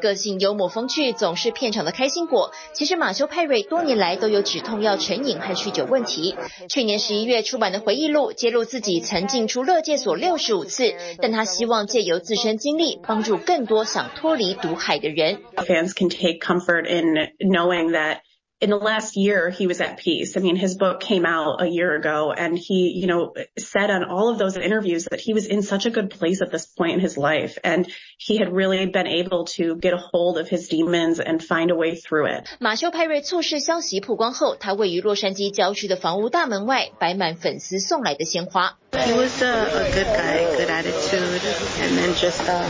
[0.00, 2.52] 个性幽默风趣，总是片场的开心果。
[2.72, 6.34] 其实马修派瑞多年来都有止痛药成瘾和酗酒问题。
[6.68, 15.38] 去年十一月出版的回忆录揭露自己曾进出勒戒所六十五次，但他希望借由自身经历，帮助更多想脱离毒海的人。
[15.56, 18.18] Fans can take comfort in knowing that.
[18.63, 20.35] in the last year, he was at peace.
[20.35, 24.03] I mean, his book came out a year ago and he, you know, said on
[24.03, 26.91] all of those interviews that he was in such a good place at this point
[26.95, 27.57] in his life.
[27.63, 31.71] And he had really been able to get a hold of his demons and find
[31.71, 32.49] a way through it.
[32.59, 38.77] 马修派瑞猝逝消息曝光后，他位于洛杉矶郊区的房屋大门外，摆满粉丝送来的鲜花。
[38.91, 41.41] He was a, a good guy, good attitude,
[41.79, 42.67] and then just um,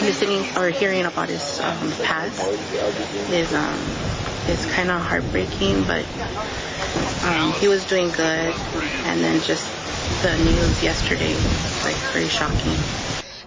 [0.00, 2.40] listening or hearing about his um, past
[3.30, 3.78] is um,
[4.48, 6.04] it's kind of heartbreaking, but
[7.24, 8.54] um, he was doing good.
[9.06, 9.66] And then just
[10.22, 11.34] the news yesterday,
[11.84, 12.76] like very shocking.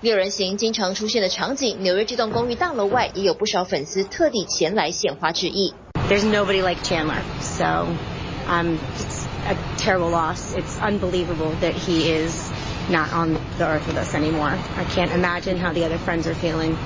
[0.01, 5.73] 六人行经常出现的场景，纽约这栋公寓大楼外也有不少粉丝特地前来献花致意。
[6.09, 7.87] There's nobody like Chandler, so
[8.47, 10.55] um, it's a terrible loss.
[10.55, 12.49] It's unbelievable that he is
[12.88, 14.52] Not on the earth with us anymore.
[14.76, 16.76] I can't imagine how the other friends are feeling.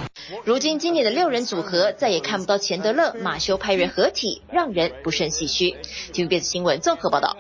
[0.45, 5.77] 如今今年的六人组合再也看不到钱德勒、马修派瑞合体，让人不胜唏嘘。
[6.13, 7.37] TVBS 新闻综合报道。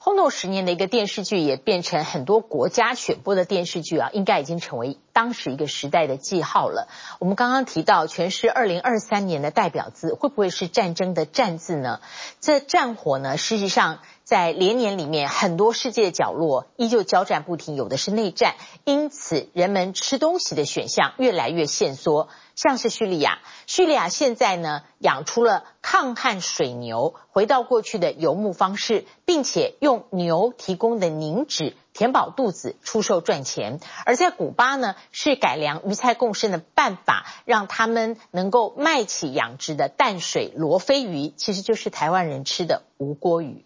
[0.00, 6.88] 轰动十年的一个电视剧，也变成很多国家选播的电视剧啊，应该已经成为当时一个时代的记号了。
[7.18, 12.00] 我们刚刚提到，全是二零二三年的代表字，会不会是战争的战字呢？
[12.40, 14.00] 这战火呢，事实上。
[14.28, 22.28] 在连年里面，很多世界角落依旧交战不停，有的是内战，因此人们吃东西的选项越来越限缩。
[22.54, 33.80] 像是叙利亚，叙利亚现在呢养出了抗旱水牛，回到过去的游牧方式，并且用牛提供的凝脂填饱肚子出售赚钱。
[34.04, 43.64] 而在古巴呢，是改良鱼菜共生的办法，让他们能够卖起养殖的淡水罗非鱼，其实就是台湾人吃的吴锅鱼。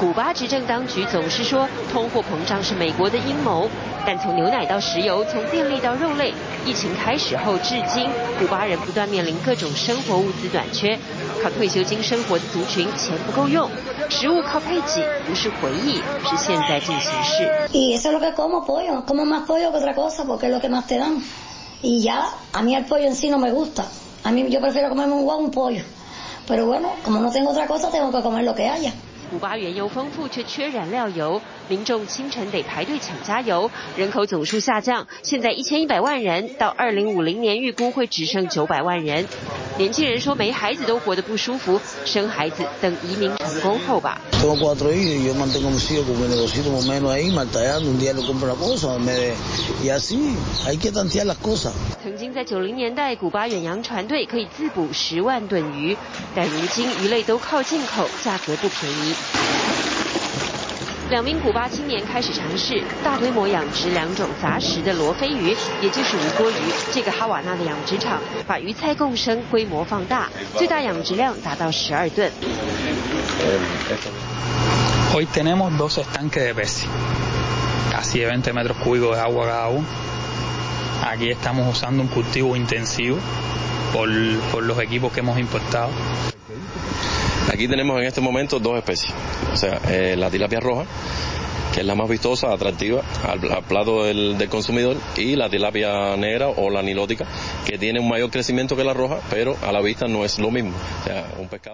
[0.00, 3.68] 古巴执政当局总是说通货膨胀是美国的阴谋，
[4.06, 6.32] 但从牛奶到石油，从电力到肉类，
[6.64, 10.98] 疫情开始后至今，古巴人不断面临各种生活物资短缺，
[11.42, 13.68] 靠退休金生活的族群钱不够用，
[14.08, 17.46] 食物靠配给，不是回忆，是现在进行式。
[21.82, 23.84] Y ya, a mí el pollo en sí no me gusta.
[24.22, 25.82] A mí yo prefiero comerme un huevo, un pollo.
[26.46, 28.92] Pero bueno, como no tengo otra cosa, tengo que comer lo que haya.
[29.30, 39.24] 古巴原油丰富，却缺燃料油，民众清晨得排队抢加油，人口总数下降，现在一千一百万人，到二零五零年预估会只剩九百万人。
[39.78, 44.20] 年轻人说没孩子都活得不舒服，生孩子等移民成功后吧。
[52.02, 55.96] 曾经在九零年代，古巴远洋船队可以自捕十万吨鱼，
[56.34, 59.14] 但如今鱼类都靠进口，价格不便宜。
[61.10, 66.54] 两名古巴青年开始尝试大规模养殖两种杂食的罗非鱼，也就是吴郭鱼。
[66.92, 72.30] 这个哈瓦那的养殖场把鱼菜共生规模放大，最大养殖量达到十二吨。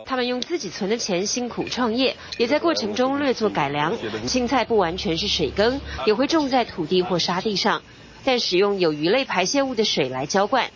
[0.04, 3.94] 他们用自己存的钱辛苦创业，也在过程中略作改良。
[4.26, 7.82] 青菜不完全是水耕，也会种在土地或沙地上，
[8.22, 10.66] 但使用有鱼类排泄物的水来浇灌。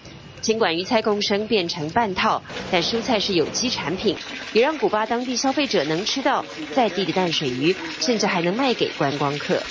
[0.41, 4.17] 尽管鱼菜共生变成半套，但蔬菜是有机产品，
[4.53, 9.63] 也让古巴当地消费者能吃到在地的淡水鱼，甚至还能卖给观光客。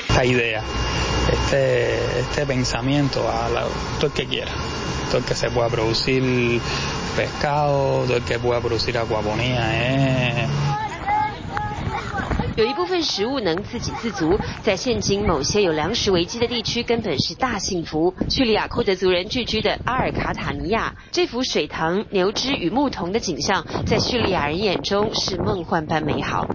[12.59, 18.13] 有一部分食物能自给自足，在现今某些有粮食危机的地区，根本是大幸福。
[18.29, 26.45] 叙利亚库德族人聚居的阿尔卡塔尼亚，这幅水塘、牛只与牧童的景象，在叙利亚人眼中是梦幻般美好。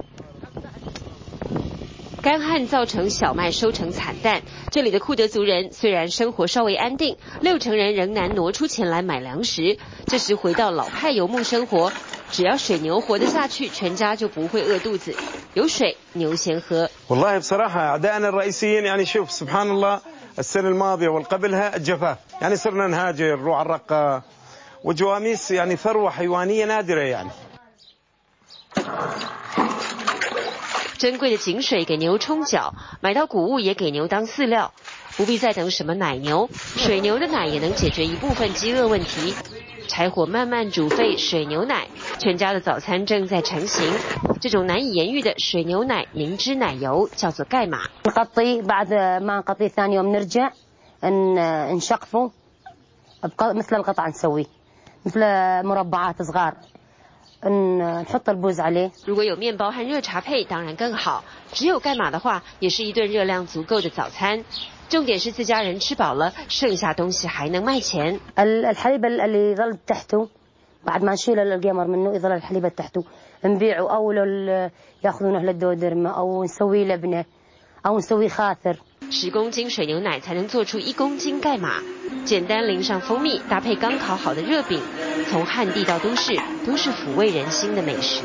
[2.20, 9.78] 干旱造成小麦收成惨淡，这里的库德族人虽然生活稍微安定，六成人仍难挪出钱来买粮食。
[10.04, 11.90] 这时回到老派游牧生活。
[12.31, 15.15] 只要水牛活得下去，全家就不会饿肚子。
[15.55, 16.89] 有水，牛先喝。
[17.09, 20.01] والله بصراحة أعدائنا الرئيسيين يعني شوف سبحان الله
[20.39, 24.21] السنة الماضية والقبلها الجفاف يعني صرنا نهاجر نروح على الرقة
[24.83, 27.29] وجواميس يعني ثروة حيوانية نادرة يعني
[30.99, 34.73] 珍贵的井水给牛冲脚，买到谷物也给牛当饲料，
[35.15, 39.33] 不必再等什么奶牛，水牛的奶也能解决一部分饥饿问题。
[39.86, 41.86] 柴火慢慢煮沸水牛奶，
[42.18, 43.92] 全家的早餐正在成型。
[44.40, 47.78] 这种难以言喻的水牛奶凝脂奶油叫做盖玛。
[59.04, 61.24] 如果有面包和热茶配，当然更好。
[61.52, 64.44] 只有盖玛的话，也是一顿热量足够的早餐。
[64.94, 68.20] 重点是自家人吃饱了，剩下东西还能卖钱。
[79.10, 81.82] 十公斤水牛奶才能做出一公斤盖码，
[82.24, 84.80] 简单淋上蜂蜜，搭配刚烤好的热饼，
[85.28, 88.22] 从旱地到都市都是抚慰人心的美食。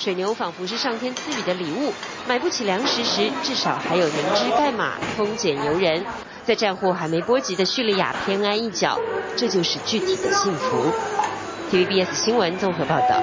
[0.00, 1.92] 水牛仿佛是上天赐予的礼物，
[2.26, 6.06] 买不起粮食时，至少还有凝脂盖玛，丰俭由人。
[6.46, 8.98] 在战祸还没波及的叙利亚偏安一角，
[9.36, 10.90] 这就是具体的幸福。
[11.70, 13.22] TVBS 新闻综合报道。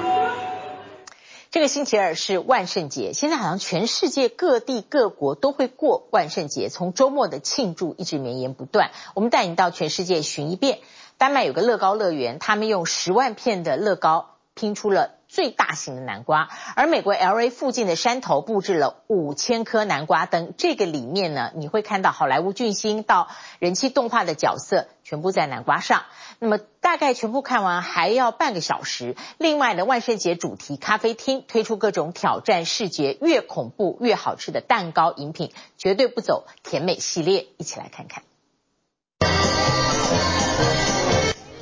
[1.49, 8.91] 这个星期二是万圣节，现在好像全世界各地各国都会过万圣节，从周末的庆祝一直绵延不断。
[9.15, 10.77] 我们带你到全世界寻一遍。
[11.17, 20.53] 丹麦有个乐高乐园，他们用十万片的乐高拼出了最大型的南瓜，而美国 LA 附近的山头布置了五千颗南瓜灯。
[20.57, 23.27] 这个里面呢，你会看到好莱坞巨星到
[23.59, 26.03] 人气动画的角色，全部在南瓜上。
[26.39, 29.15] 那么大概全部看完还要半个小时。
[29.37, 37.47] 另外的万圣节主题咖啡厅推出各种挑战视觉，越恐怖越好吃的蛋糕饮品，绝对不走甜美系列。
[37.57, 38.23] 一起来看看。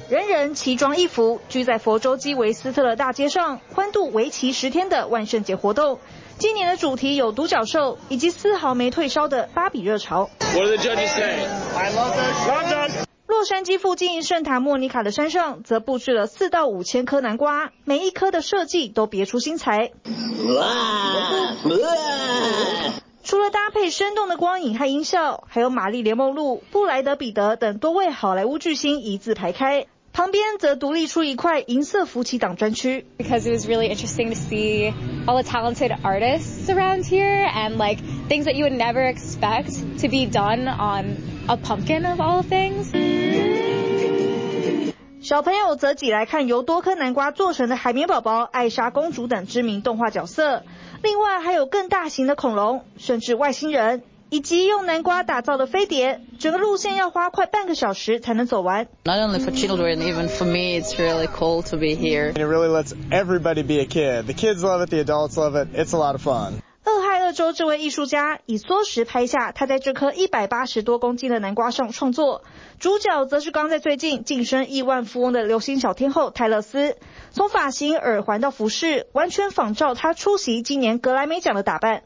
[0.07, 5.99] 人人奇装异服，聚在佛州基维斯特的大街上，欢度为期十天的万圣节活动。
[6.37, 10.29] 今年的主题有独角兽，以及丝毫没退烧的芭比热潮。
[13.25, 19.91] 洛杉矶附近圣塔莫尼卡的山上，则布置了四到五千颗南瓜，每一颗的设计都别出心裁。
[23.23, 29.87] 除了搭配生动的光影和音效，还有玛丽莲梦露、布莱德彼得等多位好莱坞巨星一字排开。
[30.15, 33.05] 旁边则独立出一块银色夫妻档专区。
[33.17, 34.93] Because it was really interesting to see
[35.27, 40.07] all the talented artists around here and like things that you would never expect to
[40.07, 41.17] be done on
[41.49, 42.93] a pumpkin of all things.
[45.19, 50.63] 小朋友则挤来看由多颗南瓜做成的海绵宝宝、艾莎公主等知名动画角色。
[51.03, 54.01] 另外还有更大型的恐龙，甚至外星人。
[54.29, 58.87] 以及用南瓜打造的飞碟，整个路线要花快半个小时才能走完。
[59.03, 62.31] Not only for children, even for me, it's really cool to be here.
[62.31, 64.25] It really lets everybody be a kid.
[64.25, 65.69] The kids love it, the adults love it.
[65.75, 66.61] It's a lot of fun.
[66.85, 72.43] 俄亥俄州这位艺术家以缩时拍下他在这颗一百八十多公斤的南瓜上创作，
[72.79, 76.95] 主角则是刚在最近晋升亿万富翁的流行小天后泰勒斯，
[77.31, 82.03] 从发型、耳环到服饰，完全仿照他出席今年格莱美奖的打扮。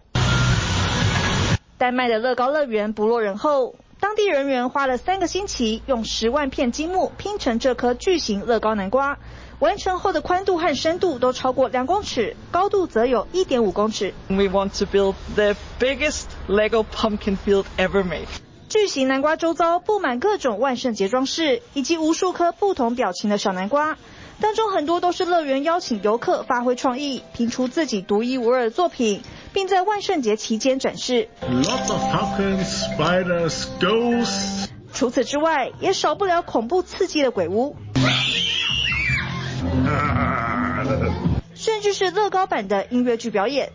[1.79, 9.17] 丹麦的乐高乐园不落人后，当地人员花了三个星期，用十万片积木拼成这颗巨型乐高南瓜。
[9.59, 14.13] 完成后的宽度和深度都超过两公尺，高度则有一点五公尺。
[14.27, 18.27] We want to build the biggest Lego pumpkin field ever made.
[18.67, 23.97] 巨型南瓜周遭布满各种万圣节装饰，以及无数颗不同表情的小南瓜。
[24.41, 29.21] 当中很多都是乐园邀请游客发挥创意，拼出自己独一无二的作品，
[29.59, 31.27] 并在万圣节期间展示。
[31.41, 34.69] Lots of pumpkins, spiders, ghosts.
[34.93, 37.75] 除此之外，也少不了恐怖刺激的鬼屋，
[41.55, 43.73] 甚至是乐高版的音乐剧表演。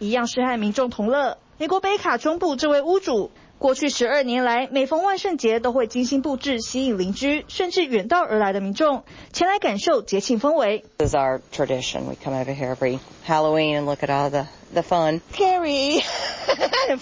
[0.00, 1.38] 一样是和民众同乐。
[1.58, 3.30] 美国北卡中部这位屋主。
[3.58, 9.02] 过去十二年来，每逢万圣节都会精心布置，吸引邻居甚至远道而来的民众
[9.32, 10.84] 前来感受节庆氛围。
[10.98, 12.02] This is our tradition.
[12.02, 16.02] We come over here every Halloween and look at all the the fun, scary,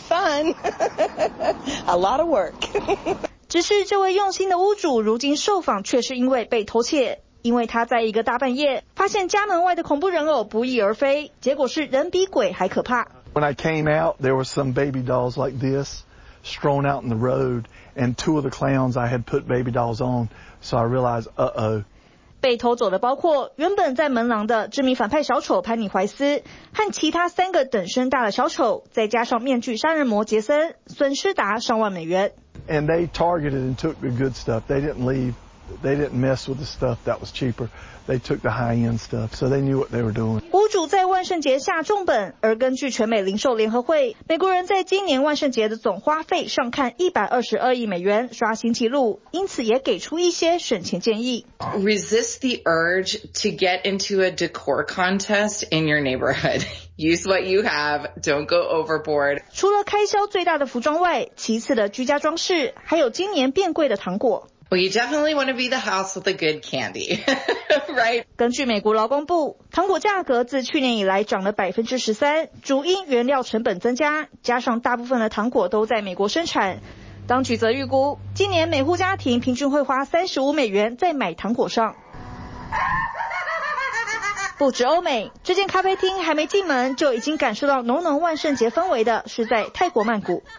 [0.08, 0.54] fun,
[1.86, 2.54] a lot of work.
[3.48, 13.08] 只是这位用心的屋主，如今受访却是因为被偷窃，因为他在一个大半夜发现家门外的恐怖人偶不翼而飞，结果是人比鬼还可怕。
[13.34, 16.04] When I came out, there were some baby dolls like this.
[16.45, 20.01] Strewn out in the road, and two of the clowns I had put baby dolls
[20.01, 20.29] on,
[20.59, 21.83] so I realized, uh oh.
[22.39, 26.41] 被偷走的包括原本在门廊的知名反派小丑潘尼怀斯
[26.73, 32.31] 和其他三个等身大的小丑，再加上面具杀人魔杰森，损失达上万美元。
[32.67, 34.63] And they targeted and took the good stuff.
[34.67, 35.33] They didn't leave.
[35.83, 37.69] They didn't mess with the stuff that was cheaper.
[38.07, 40.41] They took the high-end stuff, so they knew what they were doing.
[40.51, 51.45] 屋主在万圣节下重本，而根据全美零售联合会，美国人在今年万圣节的总花费上看一百二十二亿美元，刷新纪录，因此也给出一些省钱建议。
[51.59, 56.63] Resist the urge to get into a decor contest in your neighborhood.
[56.97, 58.09] Use what you have.
[58.21, 59.43] Don't go overboard.
[59.53, 64.49] 除了开销最大的服装外，其次的居家装饰，还有今年变贵的糖果。
[64.68, 67.22] Well, you definitely want to be the house with the good candy,
[67.88, 68.24] right?
[68.36, 76.80] 根据美国劳工部，糖果价格自去年以来涨了百分之十三，主因原料成本增加，加上大部分的糖果都在美国生产。
[77.28, 81.94] 当局则预估，今年每户家庭平均会花三十五美元在买糖果上。
[84.58, 90.42] 不止欧美，这间咖啡厅还没进门，就已经感受到浓浓万圣节氛围的，是在泰国曼谷。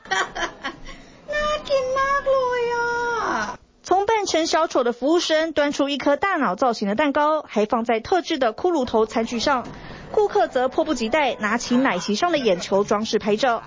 [3.88, 9.66] 从扮成小丑的服务生端出一颗大脑造型的蛋糕，还放在特制的骷髅头餐具上。
[10.12, 13.64] 顾客则迫不及待拿起奶昔上的眼球装饰拍照。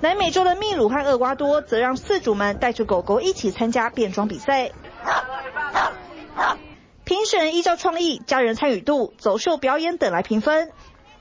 [0.00, 4.72] 南美洲的秘鲁和厄瓜多则让饲主们带着狗狗一起参加变装比赛。
[7.04, 10.72] 评审依照创意、家人参与度、走秀表演等来评分。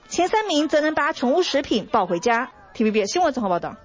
[0.09, 2.51] 前三名则能把宠物食品抱回家。
[2.73, 3.75] TVB 新闻综合报道。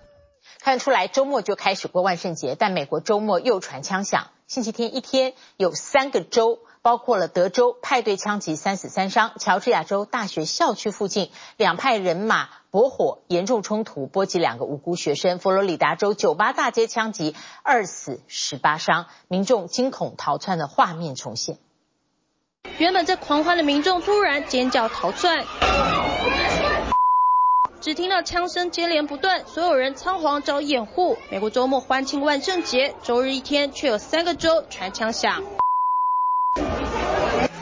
[0.58, 4.28] 看出来周末就开始过万圣节，但美国周末又传枪响。
[4.46, 15.38] 星期天一天有三个州，包括了德州派对枪击三死三伤，乔治亚州大学校区附近两派人马驳火，严重冲突波及两个无辜学生。
[15.38, 21.58] 佛罗里达州酒吧大街枪击二死十八伤，民众惊恐逃窜的画面重现。
[22.78, 25.44] 原本在狂欢的民众突然尖叫逃窜。
[27.80, 31.16] 只听到枪声接连不断，所有人仓皇找掩护。
[31.30, 35.42] 美国周末欢庆万圣节，周日一天却有三个州传枪响。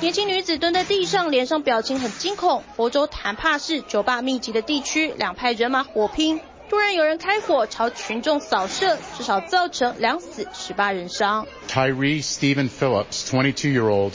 [0.01, 2.63] 年轻女子蹲在地上，脸上表情很惊恐。
[2.77, 6.41] 佛州坦帕市酒吧密集的地区，两派人马火拼，
[6.71, 11.47] 突然有人开火朝群众扫射，至少造成两死十八人伤。
[11.69, 14.15] Tyree Stephen Phillips, 22-year-old,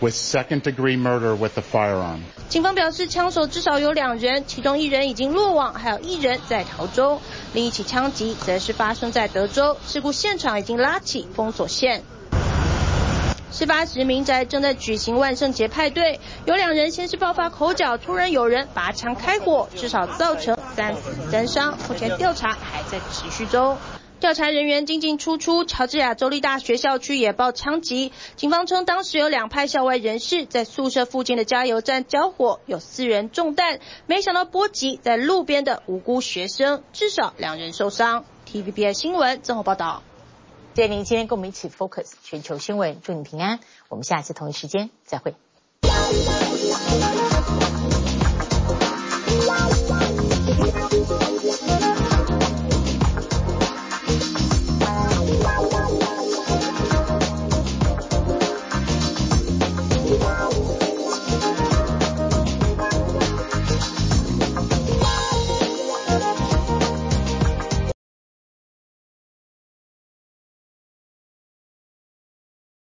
[0.00, 2.20] with second-degree murder with a firearm.
[2.48, 7.20] 警方表示，枪手至少有两人，其中一人已经落网，还有一人在逃中。
[7.52, 12.02] 另一起枪击则是发生在德州，事故现场已经拉起封锁线。
[13.50, 21.78] 事发时，民宅正在举行万圣节派对，有两人先是爆发口角，突然有人拔枪开火，至少造成三死三伤。
[21.88, 23.78] 目前调查还在持续中，
[24.24, 25.66] 调查人员进进出出。
[25.66, 38.24] 乔治亚州立大学校区也爆枪击，警方称当时有两派校外人士在宿舍附近的加油站交火，有四人中弹，没想到波及在路边的无辜学生，至少两人受伤。
[38.46, 40.02] t v b 新闻综合报道。
[40.74, 43.60] 谢谢您今天跟我们一起 focus 全球新闻，祝你平安。
[43.90, 45.34] 我们下次同一时间再会。